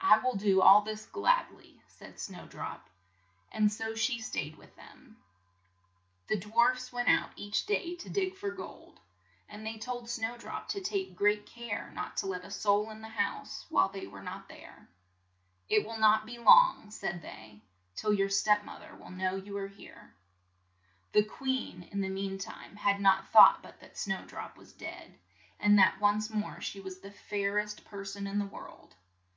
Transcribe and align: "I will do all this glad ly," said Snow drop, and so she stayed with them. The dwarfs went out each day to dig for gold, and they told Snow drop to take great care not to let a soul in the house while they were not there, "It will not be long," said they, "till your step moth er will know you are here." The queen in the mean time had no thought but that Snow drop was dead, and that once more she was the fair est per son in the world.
"I 0.00 0.18
will 0.18 0.36
do 0.36 0.62
all 0.62 0.82
this 0.82 1.06
glad 1.06 1.50
ly," 1.50 1.72
said 1.88 2.20
Snow 2.20 2.46
drop, 2.46 2.88
and 3.50 3.72
so 3.72 3.96
she 3.96 4.20
stayed 4.20 4.54
with 4.56 4.76
them. 4.76 5.16
The 6.28 6.38
dwarfs 6.38 6.92
went 6.92 7.08
out 7.08 7.30
each 7.34 7.66
day 7.66 7.96
to 7.96 8.08
dig 8.08 8.36
for 8.36 8.52
gold, 8.52 9.00
and 9.48 9.66
they 9.66 9.76
told 9.76 10.08
Snow 10.08 10.38
drop 10.38 10.68
to 10.68 10.80
take 10.80 11.16
great 11.16 11.46
care 11.46 11.90
not 11.96 12.16
to 12.18 12.26
let 12.28 12.44
a 12.44 12.50
soul 12.52 12.90
in 12.90 13.00
the 13.00 13.08
house 13.08 13.66
while 13.68 13.88
they 13.88 14.06
were 14.06 14.22
not 14.22 14.46
there, 14.48 14.88
"It 15.68 15.84
will 15.84 15.98
not 15.98 16.26
be 16.26 16.38
long," 16.38 16.92
said 16.92 17.20
they, 17.20 17.60
"till 17.96 18.12
your 18.12 18.28
step 18.30 18.64
moth 18.64 18.84
er 18.84 18.94
will 18.94 19.10
know 19.10 19.34
you 19.34 19.56
are 19.58 19.66
here." 19.66 20.14
The 21.10 21.24
queen 21.24 21.82
in 21.90 22.02
the 22.02 22.08
mean 22.08 22.38
time 22.38 22.76
had 22.76 23.00
no 23.00 23.18
thought 23.32 23.64
but 23.64 23.80
that 23.80 23.98
Snow 23.98 24.24
drop 24.26 24.56
was 24.56 24.72
dead, 24.72 25.18
and 25.58 25.76
that 25.80 26.00
once 26.00 26.30
more 26.30 26.60
she 26.60 26.78
was 26.78 27.00
the 27.00 27.10
fair 27.10 27.58
est 27.58 27.84
per 27.84 28.04
son 28.04 28.28
in 28.28 28.38
the 28.38 28.46
world. 28.46 28.94